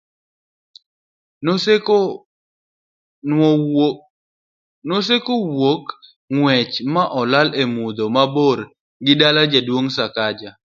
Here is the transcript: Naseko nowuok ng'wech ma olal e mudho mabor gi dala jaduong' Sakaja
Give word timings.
Naseko 1.43 1.97
nowuok 4.87 5.85
ng'wech 6.33 6.73
ma 6.93 7.03
olal 7.19 7.49
e 7.61 7.63
mudho 7.75 8.05
mabor 8.15 8.59
gi 9.05 9.13
dala 9.19 9.41
jaduong' 9.51 9.91
Sakaja 9.97 10.51